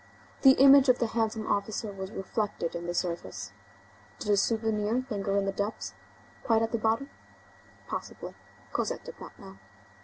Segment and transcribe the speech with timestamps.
[0.41, 3.51] The image of the handsome officer was reflected in the surface.
[4.17, 8.33] Did a souvenir linger in the depths?—Quite at the bottom?—Possibly.
[8.73, 9.59] Cosette did not know.